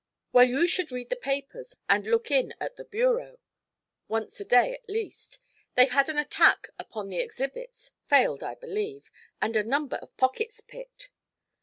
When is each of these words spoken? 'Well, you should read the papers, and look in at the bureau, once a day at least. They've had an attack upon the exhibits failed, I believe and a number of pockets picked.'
'Well, 0.31 0.45
you 0.45 0.65
should 0.65 0.91
read 0.91 1.11
the 1.11 1.15
papers, 1.15 1.75
and 1.87 2.07
look 2.07 2.31
in 2.31 2.55
at 2.59 2.75
the 2.75 2.85
bureau, 2.85 3.37
once 4.07 4.39
a 4.39 4.43
day 4.43 4.73
at 4.73 4.89
least. 4.89 5.37
They've 5.75 5.91
had 5.91 6.09
an 6.09 6.17
attack 6.17 6.69
upon 6.79 7.09
the 7.09 7.19
exhibits 7.19 7.91
failed, 8.07 8.41
I 8.41 8.55
believe 8.55 9.11
and 9.43 9.55
a 9.55 9.61
number 9.63 9.97
of 9.97 10.17
pockets 10.17 10.59
picked.' 10.59 11.11